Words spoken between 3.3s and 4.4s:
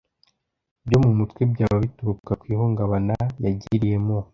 yagiriye mu